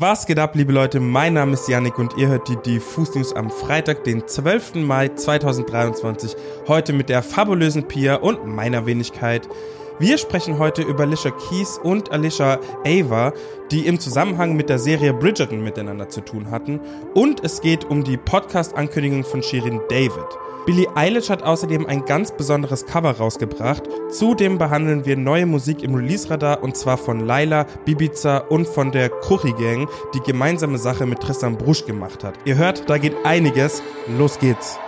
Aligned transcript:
Was 0.00 0.26
geht 0.26 0.38
ab, 0.38 0.54
liebe 0.54 0.72
Leute? 0.72 1.00
Mein 1.00 1.34
Name 1.34 1.54
ist 1.54 1.68
Yannick 1.68 1.98
und 1.98 2.16
ihr 2.16 2.28
hört 2.28 2.48
die 2.48 2.54
Diffus 2.54 3.16
News 3.16 3.32
am 3.32 3.50
Freitag, 3.50 4.04
den 4.04 4.28
12. 4.28 4.76
Mai 4.76 5.08
2023. 5.08 6.36
Heute 6.68 6.92
mit 6.92 7.08
der 7.08 7.20
fabulösen 7.20 7.88
Pia 7.88 8.14
und 8.14 8.46
meiner 8.46 8.86
Wenigkeit. 8.86 9.48
Wir 9.98 10.16
sprechen 10.16 10.60
heute 10.60 10.82
über 10.82 11.02
Alicia 11.02 11.32
Keys 11.32 11.80
und 11.82 12.12
Alicia 12.12 12.60
Ava, 12.86 13.32
die 13.72 13.88
im 13.88 13.98
Zusammenhang 13.98 14.54
mit 14.54 14.68
der 14.68 14.78
Serie 14.78 15.12
Bridgerton 15.12 15.64
miteinander 15.64 16.08
zu 16.08 16.20
tun 16.20 16.48
hatten. 16.52 16.78
Und 17.14 17.44
es 17.44 17.60
geht 17.60 17.84
um 17.84 18.04
die 18.04 18.18
Podcast-Ankündigung 18.18 19.24
von 19.24 19.42
Shirin 19.42 19.80
David. 19.88 20.28
Billie 20.68 20.94
Eilish 20.94 21.30
hat 21.30 21.42
außerdem 21.44 21.86
ein 21.86 22.04
ganz 22.04 22.30
besonderes 22.30 22.84
Cover 22.84 23.12
rausgebracht. 23.12 23.84
Zudem 24.10 24.58
behandeln 24.58 25.06
wir 25.06 25.16
neue 25.16 25.46
Musik 25.46 25.82
im 25.82 25.94
Release-Radar 25.94 26.62
und 26.62 26.76
zwar 26.76 26.98
von 26.98 27.20
Laila, 27.20 27.64
Bibiza 27.86 28.36
und 28.36 28.68
von 28.68 28.92
der 28.92 29.08
Kuchi 29.08 29.52
Gang, 29.52 29.88
die 30.12 30.20
gemeinsame 30.20 30.76
Sache 30.76 31.06
mit 31.06 31.20
Tristan 31.20 31.56
Brusch 31.56 31.86
gemacht 31.86 32.22
hat. 32.22 32.34
Ihr 32.44 32.56
hört, 32.56 32.90
da 32.90 32.98
geht 32.98 33.14
einiges. 33.24 33.82
Los 34.18 34.38
geht's. 34.38 34.78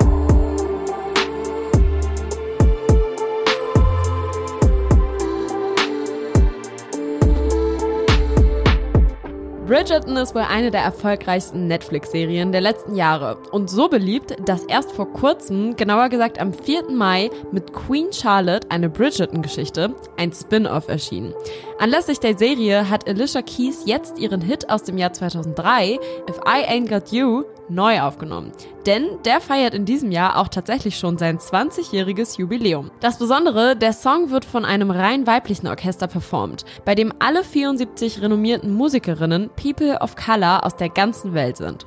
Bridgerton 9.70 10.16
ist 10.16 10.34
wohl 10.34 10.42
eine 10.42 10.73
der 10.73 10.80
erfolgreichsten 10.80 11.69
Netflix-Serien 11.69 12.51
der 12.51 12.61
letzten 12.61 12.97
Jahre 12.97 13.37
und 13.52 13.70
so 13.70 13.88
beliebt, 13.88 14.34
dass 14.45 14.65
erst 14.65 14.91
vor 14.91 15.12
kurzem, 15.12 15.77
genauer 15.77 16.09
gesagt 16.09 16.41
am 16.41 16.52
4. 16.52 16.91
Mai, 16.91 17.30
mit 17.52 17.73
Queen 17.73 18.12
Charlotte 18.12 18.69
eine 18.69 18.91
Bridgerton-Geschichte, 18.91 19.95
ein 20.16 20.33
Spin-off 20.33 20.88
erschien. 20.88 21.33
Anlässlich 21.78 22.19
der 22.19 22.37
Serie 22.37 22.91
hat 22.91 23.09
Alicia 23.09 23.42
Keys 23.42 23.83
jetzt 23.87 24.19
ihren 24.19 24.41
Hit 24.41 24.69
aus 24.69 24.83
dem 24.83 24.98
Jahr 24.98 25.12
2003, 25.12 26.00
If 26.28 26.41
I 26.45 26.69
Ain't 26.69 26.89
Got 26.89 27.12
You, 27.12 27.45
neu 27.69 28.00
aufgenommen. 28.00 28.50
Denn 28.87 29.19
der 29.25 29.41
feiert 29.41 29.75
in 29.75 29.84
diesem 29.84 30.11
Jahr 30.11 30.39
auch 30.39 30.48
tatsächlich 30.48 30.98
schon 30.98 31.19
sein 31.19 31.39
20-jähriges 31.39 32.39
Jubiläum. 32.39 32.91
Das 33.00 33.19
Besondere, 33.19 33.77
der 33.77 33.92
Song 33.92 34.31
wird 34.31 34.45
von 34.45 34.64
einem 34.64 34.91
rein 34.91 35.27
weiblichen 35.27 35.67
Orchester 35.67 36.06
performt, 36.06 36.64
bei 36.84 36.95
dem 36.95 37.12
alle 37.19 37.45
74 37.45 38.22
renommierten 38.22 38.72
Musikerinnen 38.72 39.50
People 39.56 39.98
of 40.00 40.17
Color 40.17 40.64
aus 40.64 40.77
der 40.77 40.89
ganzen 40.89 41.34
Welt 41.34 41.59
sind. 41.59 41.87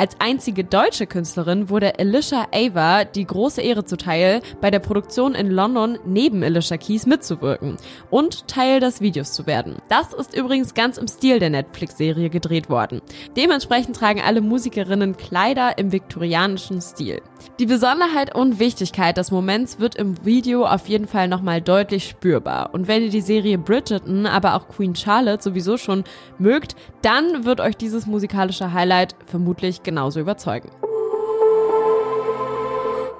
Als 0.00 0.14
einzige 0.20 0.62
deutsche 0.62 1.08
Künstlerin 1.08 1.70
wurde 1.70 1.98
Alicia 1.98 2.46
Ava 2.54 3.04
die 3.04 3.26
große 3.26 3.60
Ehre 3.60 3.84
zuteil, 3.84 4.42
bei 4.60 4.70
der 4.70 4.78
Produktion 4.78 5.34
in 5.34 5.50
London 5.50 5.98
neben 6.06 6.44
Alicia 6.44 6.76
Keys 6.76 7.04
mitzuwirken 7.04 7.76
und 8.08 8.46
Teil 8.46 8.78
des 8.78 9.00
Videos 9.00 9.32
zu 9.32 9.48
werden. 9.48 9.78
Das 9.88 10.12
ist 10.12 10.36
übrigens 10.36 10.74
ganz 10.74 10.98
im 10.98 11.08
Stil 11.08 11.40
der 11.40 11.50
Netflix-Serie 11.50 12.30
gedreht 12.30 12.70
worden. 12.70 13.00
Dementsprechend 13.36 13.96
tragen 13.96 14.20
alle 14.20 14.40
Musikerinnen 14.40 15.16
Kleider 15.16 15.78
im 15.78 15.90
viktorianischen 16.28 16.80
Stil. 16.80 17.22
Die 17.58 17.66
Besonderheit 17.66 18.34
und 18.34 18.58
Wichtigkeit 18.58 19.16
des 19.16 19.30
Moments 19.30 19.80
wird 19.80 19.94
im 19.96 20.24
Video 20.24 20.66
auf 20.66 20.86
jeden 20.88 21.06
Fall 21.06 21.28
nochmal 21.28 21.60
deutlich 21.60 22.08
spürbar. 22.08 22.70
Und 22.72 22.86
wenn 22.86 23.02
ihr 23.02 23.10
die 23.10 23.20
Serie 23.20 23.58
Bridgerton, 23.58 24.26
aber 24.26 24.54
auch 24.54 24.68
Queen 24.68 24.94
Charlotte 24.94 25.42
sowieso 25.42 25.76
schon 25.76 26.04
mögt, 26.38 26.76
dann 27.02 27.44
wird 27.44 27.60
euch 27.60 27.76
dieses 27.76 28.06
musikalische 28.06 28.72
Highlight 28.72 29.16
vermutlich 29.26 29.82
genauso 29.82 30.20
überzeugen. 30.20 30.70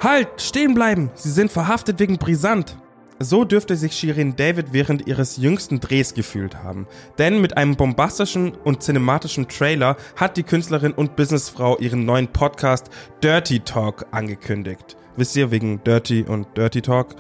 Halt, 0.01 0.29
stehen 0.37 0.75
bleiben! 0.75 1.11
Sie 1.15 1.31
sind 1.31 1.51
verhaftet 1.51 1.99
wegen 1.99 2.19
Brisant. 2.19 2.77
So 3.21 3.45
dürfte 3.45 3.75
sich 3.75 3.95
Shirin 3.95 4.37
David 4.37 4.73
während 4.73 5.09
ihres 5.09 5.39
jüngsten 5.39 5.81
Drehs 5.81 6.15
gefühlt 6.15 6.63
haben. 6.63 6.87
Denn 7.19 7.41
mit 7.41 7.57
einem 7.57 7.75
bombastischen 7.75 8.53
und 8.53 8.83
cinematischen 8.83 9.49
Trailer 9.49 9.97
hat 10.15 10.37
die 10.37 10.45
Künstlerin 10.45 10.93
und 10.93 11.17
Businessfrau 11.17 11.79
ihren 11.79 12.05
neuen 12.05 12.29
Podcast 12.29 12.91
Dirty 13.23 13.61
Talk 13.61 14.07
angekündigt. 14.13 14.97
Wisst 15.17 15.35
ihr, 15.35 15.51
wegen 15.51 15.83
Dirty 15.83 16.23
und 16.23 16.47
Dirty 16.57 16.81
Talk? 16.81 17.17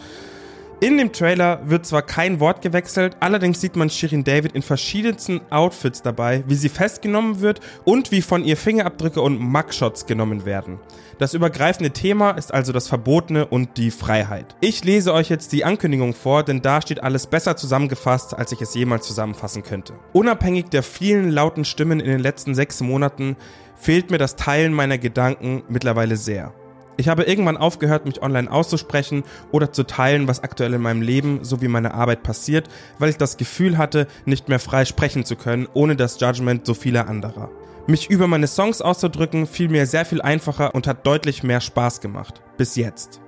In 0.80 0.96
dem 0.96 1.12
Trailer 1.12 1.60
wird 1.64 1.86
zwar 1.86 2.02
kein 2.02 2.38
Wort 2.38 2.62
gewechselt, 2.62 3.16
allerdings 3.18 3.60
sieht 3.60 3.74
man 3.74 3.90
Shirin 3.90 4.22
David 4.22 4.52
in 4.52 4.62
verschiedensten 4.62 5.40
Outfits 5.50 6.02
dabei, 6.02 6.44
wie 6.46 6.54
sie 6.54 6.68
festgenommen 6.68 7.40
wird 7.40 7.58
und 7.84 8.12
wie 8.12 8.22
von 8.22 8.44
ihr 8.44 8.56
Fingerabdrücke 8.56 9.20
und 9.20 9.40
Mugshots 9.40 10.06
genommen 10.06 10.44
werden. 10.44 10.78
Das 11.18 11.34
übergreifende 11.34 11.90
Thema 11.90 12.30
ist 12.30 12.54
also 12.54 12.72
das 12.72 12.86
Verbotene 12.86 13.44
und 13.44 13.76
die 13.76 13.90
Freiheit. 13.90 14.54
Ich 14.60 14.84
lese 14.84 15.12
euch 15.12 15.28
jetzt 15.28 15.50
die 15.50 15.64
Ankündigung 15.64 16.14
vor, 16.14 16.44
denn 16.44 16.62
da 16.62 16.80
steht 16.80 17.02
alles 17.02 17.26
besser 17.26 17.56
zusammengefasst, 17.56 18.38
als 18.38 18.52
ich 18.52 18.60
es 18.60 18.72
jemals 18.76 19.04
zusammenfassen 19.04 19.64
könnte. 19.64 19.94
Unabhängig 20.12 20.66
der 20.66 20.84
vielen 20.84 21.32
lauten 21.32 21.64
Stimmen 21.64 21.98
in 21.98 22.06
den 22.06 22.20
letzten 22.20 22.54
sechs 22.54 22.80
Monaten 22.80 23.36
fehlt 23.74 24.12
mir 24.12 24.18
das 24.18 24.36
Teilen 24.36 24.72
meiner 24.72 24.98
Gedanken 24.98 25.64
mittlerweile 25.68 26.16
sehr. 26.16 26.54
Ich 27.00 27.06
habe 27.06 27.22
irgendwann 27.22 27.56
aufgehört, 27.56 28.06
mich 28.06 28.22
online 28.22 28.50
auszusprechen 28.50 29.22
oder 29.52 29.72
zu 29.72 29.84
teilen, 29.84 30.26
was 30.26 30.42
aktuell 30.42 30.74
in 30.74 30.82
meinem 30.82 31.00
Leben 31.00 31.44
sowie 31.44 31.68
meiner 31.68 31.94
Arbeit 31.94 32.24
passiert, 32.24 32.68
weil 32.98 33.08
ich 33.08 33.16
das 33.16 33.36
Gefühl 33.36 33.78
hatte, 33.78 34.08
nicht 34.24 34.48
mehr 34.48 34.58
frei 34.58 34.84
sprechen 34.84 35.24
zu 35.24 35.36
können, 35.36 35.68
ohne 35.74 35.94
das 35.94 36.18
Judgment 36.18 36.66
so 36.66 36.74
vieler 36.74 37.08
anderer. 37.08 37.50
Mich 37.86 38.10
über 38.10 38.26
meine 38.26 38.48
Songs 38.48 38.82
auszudrücken 38.82 39.46
fiel 39.46 39.68
mir 39.68 39.86
sehr 39.86 40.04
viel 40.04 40.20
einfacher 40.20 40.74
und 40.74 40.88
hat 40.88 41.06
deutlich 41.06 41.44
mehr 41.44 41.60
Spaß 41.60 42.00
gemacht. 42.00 42.42
Bis 42.56 42.74
jetzt. 42.74 43.20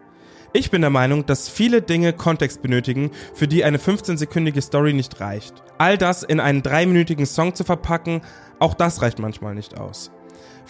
Ich 0.52 0.72
bin 0.72 0.81
der 0.81 0.91
Meinung, 0.91 1.25
dass 1.26 1.48
viele 1.48 1.81
Dinge 1.81 2.12
Kontext 2.12 2.62
benötigen, 2.62 3.12
für 3.34 3.47
die 3.47 3.62
eine 3.62 3.78
15-sekündige 3.78 4.62
Story 4.62 4.94
nicht 4.94 5.20
reicht. 5.20 5.62
All 5.78 5.97
das 5.97 6.25
in 6.25 6.41
einen 6.41 6.64
dreiminütigen 6.64 7.25
Song 7.25 7.54
zu 7.54 7.62
verpacken, 7.62 8.22
auch 8.58 8.75
das 8.75 9.00
reicht 9.00 9.20
manchmal 9.20 9.54
nicht 9.54 9.78
aus. 9.78 10.10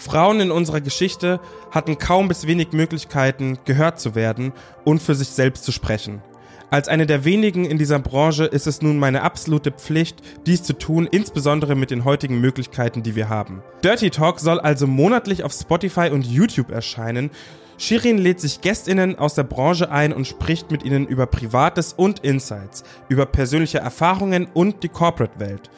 Frauen 0.01 0.41
in 0.41 0.51
unserer 0.51 0.81
Geschichte 0.81 1.41
hatten 1.71 1.99
kaum 1.99 2.29
bis 2.29 2.47
wenig 2.47 2.73
Möglichkeiten, 2.73 3.59
gehört 3.67 4.01
zu 4.01 4.15
werden 4.15 4.55
und 4.83 5.03
für 5.03 5.15
sich 5.15 5.29
selbst 5.29 5.63
zu 5.63 5.73
sprechen. 5.73 6.23
Als 6.71 6.89
eine 6.89 7.05
der 7.05 7.27
wenigen 7.27 7.67
in 7.67 7.77
dieser 7.77 7.99
Branche 7.99 8.45
ist 8.45 8.67
es 8.67 8.81
nun 8.81 8.99
meine 8.99 9.21
absolute 9.21 9.73
Pflicht, 9.73 10.23
dies 10.47 10.63
zu 10.63 10.73
tun, 10.73 11.07
insbesondere 11.11 11.75
mit 11.75 11.91
den 11.91 12.05
heutigen 12.05 12.41
Möglichkeiten, 12.41 13.03
die 13.03 13.15
wir 13.15 13.29
haben. 13.29 13.63
Dirty 13.85 14.09
Talk 14.09 14.41
soll 14.41 14.59
also 14.59 14.87
monatlich 14.87 15.45
auf 15.45 15.53
Spotify 15.53 16.09
und 16.11 16.27
YouTube 16.27 16.71
erscheinen. 16.71 17.31
Shirin 17.77 18.17
lädt 18.17 18.41
sich 18.41 18.63
Gästinnen 18.63 19.19
aus 19.19 19.35
der 19.35 19.43
Branche 19.43 19.91
ein 19.91 20.15
und 20.15 20.27
spricht 20.27 20.71
mit 20.71 20.83
ihnen 20.83 21.07
über 21.07 21.27
Privates 21.27 21.93
und 21.93 22.21
Insights, 22.21 22.85
über 23.11 23.27
persönliche 23.27 23.79
Erfahrungen 23.79 24.49
und 24.55 24.83
die 24.83 24.89
Corporate-Welt. 24.89 25.69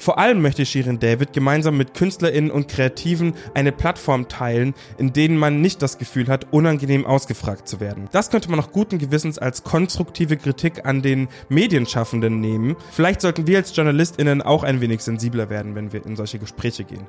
Vor 0.00 0.16
allem 0.16 0.40
möchte 0.40 0.64
Shirin 0.64 0.98
David 0.98 1.34
gemeinsam 1.34 1.76
mit 1.76 1.92
KünstlerInnen 1.92 2.50
und 2.50 2.68
Kreativen 2.68 3.34
eine 3.52 3.70
Plattform 3.70 4.28
teilen, 4.28 4.72
in 4.96 5.12
denen 5.12 5.36
man 5.36 5.60
nicht 5.60 5.82
das 5.82 5.98
Gefühl 5.98 6.28
hat, 6.28 6.54
unangenehm 6.54 7.04
ausgefragt 7.04 7.68
zu 7.68 7.80
werden. 7.80 8.08
Das 8.10 8.30
könnte 8.30 8.48
man 8.48 8.58
noch 8.58 8.72
guten 8.72 8.96
Gewissens 8.96 9.38
als 9.38 9.62
konstruktive 9.62 10.38
Kritik 10.38 10.86
an 10.86 11.02
den 11.02 11.28
Medienschaffenden 11.50 12.40
nehmen. 12.40 12.76
Vielleicht 12.90 13.20
sollten 13.20 13.46
wir 13.46 13.58
als 13.58 13.76
JournalistInnen 13.76 14.40
auch 14.40 14.62
ein 14.62 14.80
wenig 14.80 15.02
sensibler 15.02 15.50
werden, 15.50 15.74
wenn 15.74 15.92
wir 15.92 16.06
in 16.06 16.16
solche 16.16 16.38
Gespräche 16.38 16.84
gehen. 16.84 17.06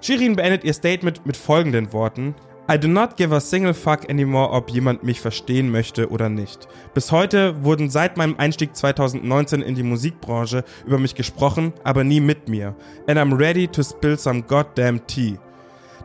Shirin 0.00 0.36
beendet 0.36 0.62
ihr 0.62 0.74
Statement 0.74 1.26
mit 1.26 1.36
folgenden 1.36 1.92
Worten. 1.92 2.36
I 2.70 2.76
do 2.76 2.86
not 2.86 3.16
give 3.16 3.34
a 3.34 3.40
single 3.40 3.72
fuck 3.72 4.10
anymore, 4.10 4.50
ob 4.50 4.68
jemand 4.68 5.02
mich 5.02 5.22
verstehen 5.22 5.70
möchte 5.70 6.10
oder 6.10 6.28
nicht. 6.28 6.68
Bis 6.92 7.10
heute 7.12 7.64
wurden 7.64 7.88
seit 7.88 8.18
meinem 8.18 8.36
Einstieg 8.36 8.76
2019 8.76 9.62
in 9.62 9.74
die 9.74 9.82
Musikbranche 9.82 10.64
über 10.84 10.98
mich 10.98 11.14
gesprochen, 11.14 11.72
aber 11.82 12.04
nie 12.04 12.20
mit 12.20 12.50
mir. 12.50 12.74
And 13.06 13.18
I'm 13.18 13.34
ready 13.34 13.68
to 13.68 13.82
spill 13.82 14.18
some 14.18 14.42
goddamn 14.42 15.06
tea. 15.06 15.38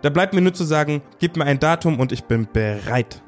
Da 0.04 0.10
bleibt 0.10 0.34
mir 0.34 0.40
nur 0.40 0.54
zu 0.54 0.64
sagen, 0.64 1.02
gib 1.20 1.36
mir 1.36 1.44
ein 1.44 1.60
Datum 1.60 2.00
und 2.00 2.14
ich 2.14 2.24
bin 2.24 2.48
bereit. 2.54 3.22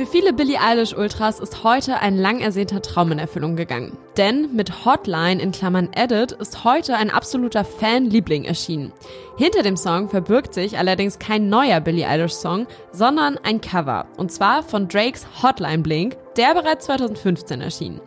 Für 0.00 0.06
viele 0.06 0.32
Billie 0.32 0.58
Eilish 0.58 0.96
Ultras 0.96 1.40
ist 1.40 1.62
heute 1.62 2.00
ein 2.00 2.16
lang 2.16 2.40
ersehnter 2.40 2.80
Traum 2.80 3.12
in 3.12 3.18
Erfüllung 3.18 3.54
gegangen. 3.54 3.98
Denn 4.16 4.48
mit 4.56 4.86
Hotline 4.86 5.42
in 5.42 5.52
Klammern 5.52 5.90
Edit 5.92 6.32
ist 6.32 6.64
heute 6.64 6.96
ein 6.96 7.10
absoluter 7.10 7.66
Fanliebling 7.66 8.44
erschienen. 8.44 8.94
Hinter 9.36 9.62
dem 9.62 9.76
Song 9.76 10.08
verbirgt 10.08 10.54
sich 10.54 10.78
allerdings 10.78 11.18
kein 11.18 11.50
neuer 11.50 11.80
Billie 11.80 12.08
Eilish 12.08 12.32
Song, 12.32 12.66
sondern 12.92 13.36
ein 13.42 13.60
Cover. 13.60 14.06
Und 14.16 14.32
zwar 14.32 14.62
von 14.62 14.88
Drakes 14.88 15.26
Hotline 15.42 15.82
Blink, 15.82 16.16
der 16.38 16.54
bereits 16.54 16.86
2015 16.86 17.60
erschien. 17.60 18.00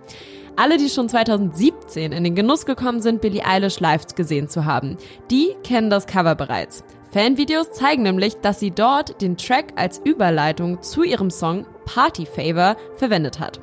Alle, 0.55 0.77
die 0.77 0.89
schon 0.89 1.09
2017 1.09 2.11
in 2.11 2.23
den 2.23 2.33
Genuss 2.33 2.65
gekommen 2.65 3.03
sind, 3.03 3.21
Billie 3.21 3.45
Eilish 3.45 3.79
live 3.79 4.07
gesehen 4.15 4.49
zu 4.49 4.65
haben, 4.65 4.97
die 5.29 5.55
kennen 5.63 5.91
das 5.91 6.07
Cover 6.07 6.33
bereits. 6.33 6.83
Fanvideos 7.13 7.71
zeigen 7.71 8.01
nämlich, 8.01 8.37
dass 8.37 8.59
sie 8.59 8.71
dort 8.71 9.21
den 9.21 9.37
Track 9.37 9.73
als 9.75 10.01
Überleitung 10.03 10.81
zu 10.81 11.03
ihrem 11.03 11.29
Song 11.29 11.67
Party 11.85 12.25
Favor 12.25 12.75
verwendet 12.95 13.39
hat. 13.39 13.59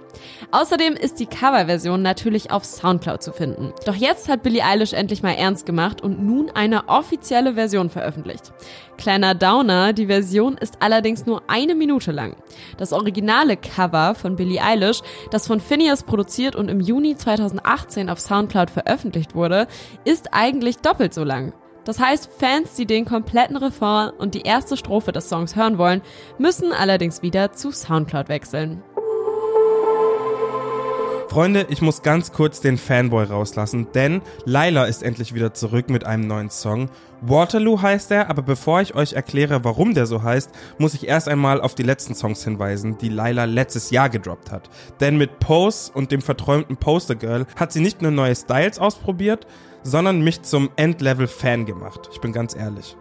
Außerdem 0.53 0.95
ist 0.95 1.19
die 1.19 1.27
Coverversion 1.27 2.01
natürlich 2.01 2.53
auf 2.53 2.65
Soundcloud 2.65 3.25
zu 3.25 3.33
finden. 3.33 3.73
Doch 3.87 3.97
jetzt 3.97 4.29
hat 4.29 4.45
Billie 4.45 4.65
Eilish 4.65 4.93
endlich 4.93 5.25
mal 5.25 5.33
ernst 5.33 5.67
gemacht 5.67 6.01
und 6.01 6.25
nun 6.25 6.49
eine 6.51 6.89
offizielle 6.89 7.55
Version 7.55 7.91
veröffentlicht. 7.91 8.53
Kleiner 8.97 9.35
Downer, 9.35 9.95
die 9.95 10.07
Version 10.07 10.57
ist 10.57 10.77
allerdings 10.81 11.27
nur 11.27 11.43
eine 11.49 11.75
Minute 11.75 12.13
lang. 12.13 12.37
Das 12.77 12.93
originale 12.93 13.57
Cover 13.57 14.15
von 14.15 14.37
Billie 14.37 14.63
Eilish, 14.63 15.01
das 15.33 15.49
von 15.49 15.59
Phineas 15.59 16.05
produziert 16.05 16.55
und 16.55 16.69
im 16.69 16.79
Juni 16.79 17.17
2018 17.17 18.11
auf 18.11 18.21
Soundcloud 18.21 18.71
veröffentlicht 18.71 19.35
wurde, 19.35 19.67
ist 20.05 20.29
eigentlich 20.33 20.79
doppelt 20.79 21.13
so 21.15 21.25
lang. 21.25 21.53
Das 21.85 21.99
heißt, 21.99 22.31
Fans, 22.39 22.75
die 22.75 22.87
den 22.87 23.05
kompletten 23.05 23.57
Refrain 23.57 24.11
und 24.11 24.35
die 24.35 24.43
erste 24.43 24.77
Strophe 24.77 25.13
des 25.13 25.29
Songs 25.29 25.57
hören 25.57 25.79
wollen, 25.79 26.03
müssen 26.39 26.73
allerdings 26.73 27.23
wieder 27.23 27.53
zu 27.53 27.71
Soundcloud 27.71 28.29
wechseln. 28.29 28.83
Freunde, 31.31 31.65
ich 31.71 31.81
muss 31.81 32.03
ganz 32.03 32.33
kurz 32.33 32.61
den 32.61 32.77
Fanboy 32.77 33.23
rauslassen, 33.23 33.87
denn 33.95 34.21
Laila 34.47 34.87
ist 34.87 35.05
endlich 35.05 35.33
wieder 35.33 35.55
zurück 35.55 35.89
mit 35.89 36.05
einem 36.05 36.27
neuen 36.27 36.51
Song. 36.51 36.91
Waterloo 37.21 37.81
heißt 37.81 38.11
er, 38.11 38.29
aber 38.29 38.43
bevor 38.43 38.81
ich 38.81 38.97
euch 38.97 39.13
erkläre, 39.13 39.63
warum 39.63 39.95
der 39.95 40.07
so 40.07 40.25
heißt, 40.25 40.51
muss 40.79 40.95
ich 40.95 41.07
erst 41.07 41.29
einmal 41.29 41.61
auf 41.61 41.77
die 41.77 41.85
letzten 41.85 42.17
Songs 42.17 42.43
hinweisen, 42.43 42.99
die 42.99 43.11
Laila 43.11 43.45
letztes 43.45 43.91
Jahr 43.91 44.11
gedroppt 44.11 44.51
hat. 44.51 44.71
Denn 44.99 45.19
mit 45.19 45.39
Pose 45.39 45.93
und 45.95 46.11
dem 46.11 46.21
verträumten 46.21 46.77
Poster 46.77 47.15
Girl 47.15 47.47
hat 47.55 47.73
sie 47.73 47.81
nicht 47.81 48.03
nur 48.03 48.11
neue 48.11 48.35
Styles 48.35 48.81
ausprobiert, 48.81 49.47
sondern 49.83 50.21
mich 50.23 50.43
zum 50.43 50.71
Endlevel-Fan 50.77 51.67
gemacht. 51.67 52.09
Ich 52.13 52.21
bin 52.21 52.33
ganz 52.33 52.55
ehrlich. 52.55 52.97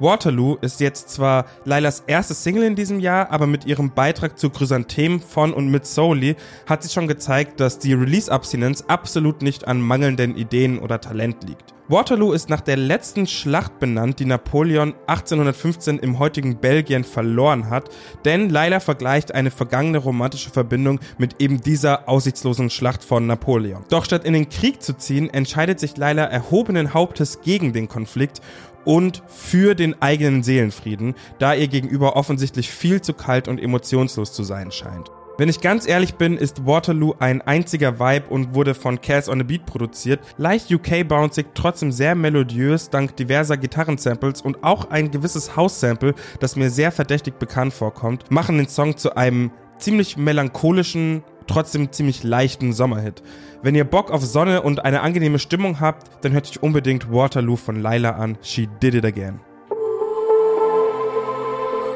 Waterloo 0.00 0.56
ist 0.60 0.80
jetzt 0.80 1.10
zwar 1.10 1.46
Lailas 1.64 2.02
erstes 2.06 2.42
Single 2.42 2.64
in 2.64 2.74
diesem 2.74 2.98
Jahr, 2.98 3.30
aber 3.30 3.46
mit 3.46 3.64
ihrem 3.64 3.92
Beitrag 3.92 4.38
zu 4.38 4.50
Chrysanthemen 4.50 5.20
von 5.20 5.54
und 5.54 5.68
mit 5.68 5.86
Soli 5.86 6.36
hat 6.66 6.82
sie 6.82 6.92
schon 6.92 7.06
gezeigt, 7.06 7.60
dass 7.60 7.78
die 7.78 7.94
Release-Abstinenz 7.94 8.84
absolut 8.88 9.42
nicht 9.42 9.68
an 9.68 9.80
mangelnden 9.80 10.36
Ideen 10.36 10.78
oder 10.80 11.00
Talent 11.00 11.44
liegt. 11.44 11.74
Waterloo 11.86 12.32
ist 12.32 12.48
nach 12.48 12.62
der 12.62 12.78
letzten 12.78 13.26
Schlacht 13.26 13.78
benannt, 13.78 14.18
die 14.18 14.24
Napoleon 14.24 14.94
1815 15.06 15.98
im 15.98 16.18
heutigen 16.18 16.56
Belgien 16.56 17.04
verloren 17.04 17.68
hat, 17.68 17.90
denn 18.24 18.48
Laila 18.48 18.80
vergleicht 18.80 19.34
eine 19.34 19.50
vergangene 19.50 19.98
romantische 19.98 20.48
Verbindung 20.48 20.98
mit 21.18 21.42
eben 21.42 21.60
dieser 21.60 22.08
aussichtslosen 22.08 22.70
Schlacht 22.70 23.04
von 23.04 23.26
Napoleon. 23.26 23.84
Doch 23.90 24.06
statt 24.06 24.24
in 24.24 24.32
den 24.32 24.48
Krieg 24.48 24.82
zu 24.82 24.96
ziehen, 24.96 25.28
entscheidet 25.28 25.78
sich 25.78 25.98
Laila 25.98 26.24
erhobenen 26.24 26.94
Hauptes 26.94 27.42
gegen 27.42 27.74
den 27.74 27.86
Konflikt 27.86 28.40
und 28.84 29.22
für 29.26 29.74
den 29.74 29.83
eigenen 29.92 30.42
Seelenfrieden, 30.42 31.14
da 31.38 31.52
ihr 31.52 31.68
gegenüber 31.68 32.16
offensichtlich 32.16 32.70
viel 32.70 33.02
zu 33.02 33.12
kalt 33.12 33.48
und 33.48 33.60
emotionslos 33.60 34.32
zu 34.32 34.44
sein 34.44 34.70
scheint. 34.70 35.10
Wenn 35.36 35.48
ich 35.48 35.60
ganz 35.60 35.88
ehrlich 35.88 36.14
bin, 36.14 36.36
ist 36.36 36.64
Waterloo 36.64 37.14
ein 37.18 37.42
einziger 37.42 37.98
Vibe 37.98 38.28
und 38.28 38.54
wurde 38.54 38.72
von 38.72 39.00
Cass 39.00 39.28
on 39.28 39.38
the 39.38 39.44
Beat 39.44 39.66
produziert. 39.66 40.20
Leicht 40.36 40.70
UK-bouncig, 40.70 41.46
trotzdem 41.54 41.90
sehr 41.90 42.14
melodiös, 42.14 42.88
dank 42.88 43.16
diverser 43.16 43.56
Gitarrensamples 43.56 44.42
und 44.42 44.62
auch 44.62 44.90
ein 44.90 45.10
gewisses 45.10 45.56
House-Sample, 45.56 46.14
das 46.38 46.54
mir 46.54 46.70
sehr 46.70 46.92
verdächtig 46.92 47.40
bekannt 47.40 47.72
vorkommt, 47.72 48.30
machen 48.30 48.58
den 48.58 48.68
Song 48.68 48.96
zu 48.96 49.16
einem 49.16 49.50
ziemlich 49.78 50.16
melancholischen, 50.16 51.24
trotzdem 51.48 51.90
ziemlich 51.90 52.22
leichten 52.22 52.72
Sommerhit. 52.72 53.24
Wenn 53.60 53.74
ihr 53.74 53.84
Bock 53.84 54.12
auf 54.12 54.24
Sonne 54.24 54.62
und 54.62 54.84
eine 54.84 55.00
angenehme 55.00 55.40
Stimmung 55.40 55.80
habt, 55.80 56.24
dann 56.24 56.32
hört 56.32 56.48
euch 56.48 56.62
unbedingt 56.62 57.10
Waterloo 57.10 57.56
von 57.56 57.82
Laila 57.82 58.10
an. 58.10 58.38
She 58.40 58.68
did 58.80 58.94
it 58.94 59.04
again. 59.04 59.40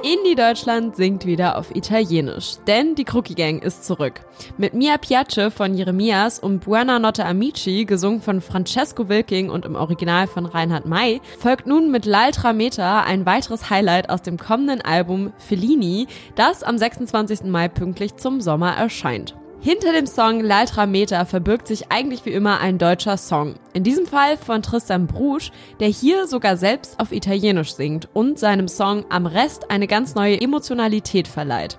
Indie 0.03 0.37
Deutschland 0.37 0.95
singt 0.95 1.27
wieder 1.27 1.59
auf 1.59 1.75
Italienisch, 1.75 2.57
denn 2.67 2.95
die 2.95 3.05
Crookie 3.05 3.35
Gang 3.35 3.63
ist 3.63 3.85
zurück. 3.85 4.21
Mit 4.57 4.73
Mia 4.73 4.97
Piace 4.97 5.53
von 5.53 5.75
Jeremias 5.75 6.39
und 6.39 6.61
Buona 6.61 6.99
Notte 6.99 7.25
Amici, 7.25 7.85
gesungen 7.85 8.23
von 8.23 8.41
Francesco 8.41 9.09
Wilking 9.09 9.51
und 9.51 9.65
im 9.65 9.75
Original 9.75 10.27
von 10.27 10.47
Reinhard 10.47 10.87
May, 10.87 11.21
folgt 11.39 11.67
nun 11.67 11.91
mit 11.91 12.07
L'Altra 12.07 12.53
Meta 12.53 13.03
ein 13.03 13.27
weiteres 13.27 13.71
Highlight 13.71 14.09
aus 14.09 14.23
dem 14.23 14.37
kommenden 14.37 14.83
Album 14.83 15.33
Fellini, 15.39 16.07
das 16.37 16.63
am 16.63 16.79
26. 16.79 17.45
Mai 17.45 17.69
pünktlich 17.69 18.17
zum 18.17 18.41
Sommer 18.41 18.77
erscheint. 18.77 19.38
Hinter 19.61 19.93
dem 19.93 20.07
Song 20.07 20.41
L'Altra 20.41 20.87
Meta 20.87 21.25
verbirgt 21.25 21.67
sich 21.67 21.91
eigentlich 21.91 22.25
wie 22.25 22.31
immer 22.31 22.61
ein 22.61 22.79
deutscher 22.79 23.17
Song. 23.17 23.57
In 23.73 23.83
diesem 23.83 24.07
Fall 24.07 24.37
von 24.37 24.63
Tristan 24.63 25.09
Brusch, 25.09 25.51
der 25.81 25.89
hier 25.89 26.29
sogar 26.29 26.57
selbst 26.57 27.01
auf 27.01 27.11
Italienisch 27.11 27.75
singt 27.75 28.09
und 28.15 28.39
seinem 28.39 28.69
Song 28.69 29.05
am 29.09 29.27
Rest 29.27 29.69
eine 29.69 29.89
ganz 29.89 30.15
neue 30.15 30.41
Emotionalität 30.41 31.27
verleiht. 31.27 31.77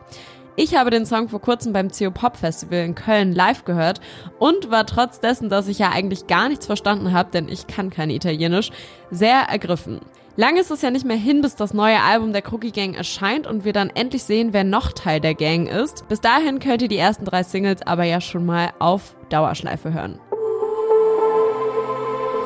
Ich 0.57 0.75
habe 0.75 0.89
den 0.89 1.05
Song 1.05 1.29
vor 1.29 1.39
kurzem 1.39 1.71
beim 1.71 1.89
CO 1.89 2.11
Pop 2.11 2.35
Festival 2.35 2.79
in 2.79 2.95
Köln 2.95 3.31
live 3.31 3.63
gehört 3.63 4.01
und 4.39 4.69
war 4.69 4.85
trotz 4.85 5.21
dessen, 5.21 5.47
dass 5.47 5.69
ich 5.69 5.79
ja 5.79 5.89
eigentlich 5.89 6.27
gar 6.27 6.49
nichts 6.49 6.65
verstanden 6.65 7.13
habe, 7.13 7.31
denn 7.31 7.47
ich 7.47 7.67
kann 7.67 7.91
kein 7.91 8.09
Italienisch, 8.09 8.71
sehr 9.09 9.43
ergriffen. 9.43 10.01
Lange 10.39 10.61
ist 10.61 10.71
es 10.71 10.81
ja 10.81 10.89
nicht 10.89 11.03
mehr 11.03 11.17
hin, 11.17 11.41
bis 11.41 11.57
das 11.57 11.73
neue 11.73 12.01
Album 12.01 12.31
der 12.31 12.41
Crookie 12.41 12.71
Gang 12.71 12.95
erscheint 12.95 13.45
und 13.45 13.65
wir 13.65 13.73
dann 13.73 13.89
endlich 13.89 14.23
sehen, 14.23 14.53
wer 14.53 14.63
noch 14.63 14.93
Teil 14.93 15.19
der 15.19 15.35
Gang 15.35 15.67
ist. 15.67 16.07
Bis 16.07 16.21
dahin 16.21 16.59
könnt 16.59 16.81
ihr 16.81 16.87
die 16.87 16.97
ersten 16.97 17.25
drei 17.25 17.43
Singles 17.43 17.81
aber 17.85 18.05
ja 18.05 18.21
schon 18.21 18.45
mal 18.45 18.69
auf 18.79 19.17
Dauerschleife 19.27 19.91
hören. 19.91 20.17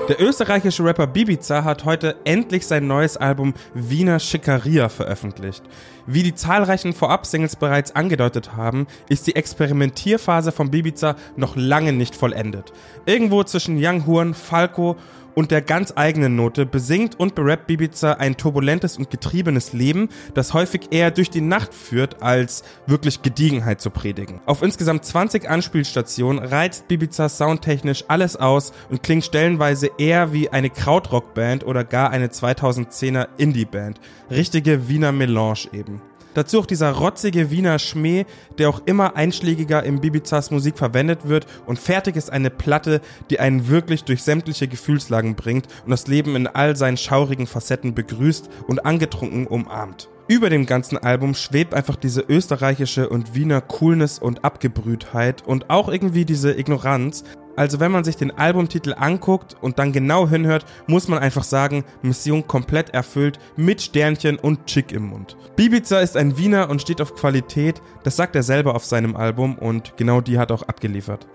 Der 0.09 0.19
österreichische 0.19 0.83
Rapper 0.83 1.05
Bibiza 1.05 1.63
hat 1.63 1.85
heute 1.85 2.15
endlich 2.25 2.65
sein 2.65 2.87
neues 2.87 3.15
Album 3.15 3.53
Wiener 3.75 4.19
Schickeria 4.19 4.89
veröffentlicht. 4.89 5.63
Wie 6.07 6.23
die 6.23 6.33
zahlreichen 6.33 6.93
Vorab-Singles 6.93 7.55
bereits 7.55 7.95
angedeutet 7.95 8.57
haben, 8.57 8.87
ist 9.07 9.27
die 9.27 9.35
Experimentierphase 9.35 10.51
von 10.51 10.71
Bibiza 10.71 11.15
noch 11.37 11.55
lange 11.55 11.93
nicht 11.93 12.15
vollendet. 12.15 12.73
Irgendwo 13.05 13.43
zwischen 13.43 13.77
Young 13.79 14.05
Horn, 14.07 14.33
Falco 14.33 14.97
und 15.35 15.51
der 15.51 15.61
ganz 15.61 15.93
eigenen 15.95 16.35
Note 16.35 16.65
besingt 16.65 17.19
und 17.19 17.35
berappt 17.35 17.67
Bibiza 17.67 18.13
ein 18.13 18.37
turbulentes 18.37 18.97
und 18.97 19.09
getriebenes 19.09 19.73
Leben, 19.73 20.09
das 20.33 20.53
häufig 20.53 20.91
eher 20.91 21.11
durch 21.11 21.29
die 21.29 21.41
Nacht 21.41 21.73
führt, 21.73 22.21
als 22.21 22.63
wirklich 22.87 23.21
Gediegenheit 23.21 23.81
zu 23.81 23.89
predigen. 23.89 24.41
Auf 24.45 24.61
insgesamt 24.61 25.05
20 25.05 25.49
Anspielstationen 25.49 26.43
reizt 26.43 26.87
Bibiza 26.87 27.29
soundtechnisch 27.29 28.05
alles 28.07 28.35
aus 28.35 28.73
und 28.89 29.03
klingt 29.03 29.23
stellenweise 29.23 29.89
eher 29.97 30.33
wie 30.33 30.49
eine 30.49 30.69
Krautrockband 30.69 31.65
oder 31.65 31.83
gar 31.83 32.09
eine 32.11 32.27
2010er 32.27 33.27
Indie-Band. 33.37 33.99
Richtige 34.29 34.87
Wiener 34.87 35.11
Melange 35.11 35.67
eben. 35.71 36.01
Dazu 36.33 36.59
auch 36.59 36.65
dieser 36.65 36.91
rotzige 36.91 37.51
Wiener 37.51 37.79
Schmäh, 37.79 38.25
der 38.57 38.69
auch 38.69 38.81
immer 38.85 39.15
einschlägiger 39.15 39.83
im 39.83 40.01
Bibizas 40.01 40.51
Musik 40.51 40.77
verwendet 40.77 41.27
wird 41.27 41.45
und 41.65 41.79
fertig 41.79 42.15
ist 42.15 42.31
eine 42.31 42.49
Platte, 42.49 43.01
die 43.29 43.39
einen 43.39 43.67
wirklich 43.67 44.03
durch 44.03 44.23
sämtliche 44.23 44.67
Gefühlslagen 44.67 45.35
bringt 45.35 45.67
und 45.85 45.91
das 45.91 46.07
Leben 46.07 46.35
in 46.35 46.47
all 46.47 46.75
seinen 46.75 46.97
schaurigen 46.97 47.47
Facetten 47.47 47.93
begrüßt 47.93 48.49
und 48.67 48.85
angetrunken 48.85 49.47
umarmt. 49.47 50.09
Über 50.27 50.49
dem 50.49 50.65
ganzen 50.65 50.97
Album 50.97 51.35
schwebt 51.35 51.73
einfach 51.73 51.97
diese 51.97 52.21
österreichische 52.21 53.09
und 53.09 53.35
Wiener 53.35 53.59
Coolness 53.59 54.19
und 54.19 54.45
Abgebrühtheit 54.45 55.45
und 55.45 55.69
auch 55.69 55.89
irgendwie 55.89 56.23
diese 56.23 56.57
Ignoranz, 56.57 57.25
also 57.57 57.81
wenn 57.81 57.91
man 57.91 58.05
sich 58.05 58.15
den 58.15 58.31
Albumtitel 58.31 58.95
anguckt 58.97 59.57
und 59.61 59.79
dann 59.79 59.91
genau 59.91 60.27
hinhört, 60.27 60.65
muss 60.87 61.09
man 61.09 61.19
einfach 61.19 61.43
sagen, 61.43 61.83
Mission 62.01 62.47
komplett 62.47 62.91
erfüllt 62.91 63.37
mit 63.57 63.81
Sternchen 63.81 64.37
und 64.37 64.65
Chick 64.65 64.93
im 64.93 65.07
Mund. 65.07 65.35
Bibiza 65.57 65.99
ist 65.99 66.15
ein 66.15 66.37
Wiener 66.37 66.69
und 66.69 66.81
steht 66.81 67.01
auf 67.01 67.15
Qualität, 67.15 67.81
das 68.03 68.15
sagt 68.15 68.35
er 68.37 68.43
selber 68.43 68.75
auf 68.75 68.85
seinem 68.85 69.17
Album 69.17 69.57
und 69.57 69.97
genau 69.97 70.21
die 70.21 70.39
hat 70.39 70.53
auch 70.53 70.63
abgeliefert. 70.63 71.27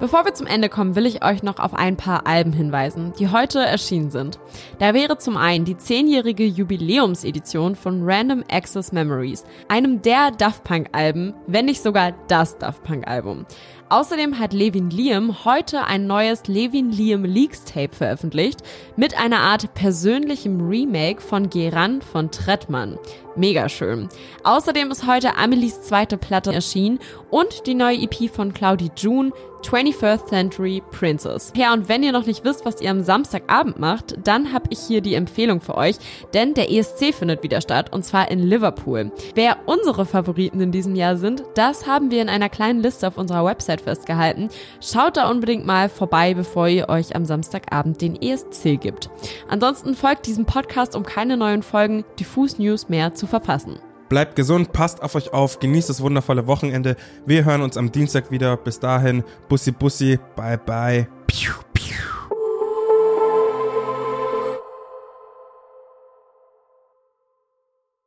Bevor 0.00 0.24
wir 0.24 0.32
zum 0.32 0.46
Ende 0.46 0.68
kommen, 0.68 0.94
will 0.94 1.06
ich 1.06 1.24
euch 1.24 1.42
noch 1.42 1.58
auf 1.58 1.74
ein 1.74 1.96
paar 1.96 2.24
Alben 2.24 2.52
hinweisen, 2.52 3.12
die 3.18 3.30
heute 3.30 3.58
erschienen 3.58 4.12
sind. 4.12 4.38
Da 4.78 4.94
wäre 4.94 5.18
zum 5.18 5.36
einen 5.36 5.64
die 5.64 5.76
zehnjährige 5.76 6.44
Jubiläumsedition 6.44 7.74
von 7.74 8.08
Random 8.08 8.44
Access 8.48 8.92
Memories, 8.92 9.44
einem 9.66 10.00
der 10.00 10.30
Daft 10.30 10.62
Punk 10.62 10.90
Alben, 10.92 11.34
wenn 11.48 11.64
nicht 11.64 11.82
sogar 11.82 12.12
das 12.28 12.58
Daft 12.58 12.84
Punk 12.84 13.08
Album. 13.08 13.44
Außerdem 13.90 14.38
hat 14.38 14.52
Levin 14.52 14.90
Liam 14.90 15.46
heute 15.46 15.84
ein 15.84 16.06
neues 16.06 16.46
Levin 16.46 16.90
Liam 16.90 17.24
Leaks 17.24 17.64
Tape 17.64 17.96
veröffentlicht 17.96 18.60
mit 18.96 19.18
einer 19.18 19.40
Art 19.40 19.72
persönlichem 19.72 20.60
Remake 20.60 21.22
von 21.22 21.48
Geran 21.48 22.02
von 22.02 22.30
Trettmann. 22.30 22.98
Mega 23.34 23.68
schön. 23.70 24.08
Außerdem 24.44 24.90
ist 24.90 25.06
heute 25.06 25.36
Amelies 25.36 25.80
zweite 25.80 26.18
Platte 26.18 26.52
erschienen 26.52 26.98
und 27.30 27.66
die 27.66 27.74
neue 27.74 28.02
EP 28.02 28.30
von 28.30 28.52
Claudie 28.52 28.90
June, 28.94 29.32
21st 29.62 30.26
Century 30.28 30.82
Princess. 30.90 31.52
Ja, 31.56 31.72
und 31.72 31.88
wenn 31.88 32.02
ihr 32.02 32.12
noch 32.12 32.26
nicht 32.26 32.44
wisst, 32.44 32.64
was 32.64 32.80
ihr 32.80 32.90
am 32.90 33.02
Samstagabend 33.02 33.78
macht, 33.78 34.16
dann 34.26 34.52
habe 34.52 34.66
ich 34.70 34.78
hier 34.78 35.00
die 35.00 35.14
Empfehlung 35.14 35.60
für 35.60 35.76
euch, 35.76 35.96
denn 36.34 36.54
der 36.54 36.70
ESC 36.70 37.14
findet 37.14 37.42
wieder 37.42 37.60
statt 37.60 37.92
und 37.92 38.04
zwar 38.04 38.30
in 38.30 38.40
Liverpool. 38.40 39.12
Wer 39.34 39.56
unsere 39.66 40.06
Favoriten 40.06 40.60
in 40.60 40.72
diesem 40.72 40.94
Jahr 40.94 41.16
sind, 41.16 41.42
das 41.54 41.86
haben 41.86 42.10
wir 42.10 42.22
in 42.22 42.28
einer 42.28 42.48
kleinen 42.48 42.80
Liste 42.80 43.08
auf 43.08 43.18
unserer 43.18 43.44
Website 43.44 43.80
festgehalten. 43.80 44.48
Schaut 44.80 45.16
da 45.16 45.30
unbedingt 45.30 45.66
mal 45.66 45.88
vorbei, 45.88 46.34
bevor 46.34 46.68
ihr 46.68 46.88
euch 46.88 47.14
am 47.14 47.24
Samstagabend 47.24 48.00
den 48.00 48.20
ESC 48.20 48.80
gibt. 48.80 49.10
Ansonsten 49.48 49.94
folgt 49.94 50.26
diesem 50.26 50.44
Podcast, 50.44 50.96
um 50.96 51.02
keine 51.02 51.36
neuen 51.36 51.62
Folgen 51.62 52.04
Diffus 52.18 52.58
News 52.58 52.88
mehr 52.88 53.14
zu 53.14 53.26
verpassen. 53.26 53.78
Bleibt 54.08 54.36
gesund, 54.36 54.72
passt 54.72 55.02
auf 55.02 55.14
euch 55.14 55.32
auf, 55.32 55.58
genießt 55.58 55.88
das 55.88 56.00
wundervolle 56.00 56.46
Wochenende. 56.46 56.96
Wir 57.26 57.44
hören 57.44 57.62
uns 57.62 57.76
am 57.76 57.92
Dienstag 57.92 58.30
wieder. 58.30 58.56
Bis 58.56 58.80
dahin, 58.80 59.22
Bussi 59.48 59.72
Bussi, 59.72 60.18
bye 60.34 60.58
bye. 60.58 61.06
Piu. 61.26 61.52